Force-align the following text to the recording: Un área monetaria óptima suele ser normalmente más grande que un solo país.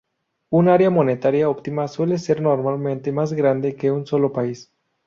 Un 0.49 0.67
área 0.67 0.89
monetaria 0.89 1.47
óptima 1.47 1.87
suele 1.87 2.17
ser 2.17 2.41
normalmente 2.41 3.11
más 3.11 3.33
grande 3.33 3.75
que 3.75 3.91
un 3.91 4.07
solo 4.07 4.33
país. 4.33 4.73